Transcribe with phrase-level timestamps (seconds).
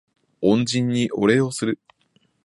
[0.41, 1.79] 恩人にお礼をする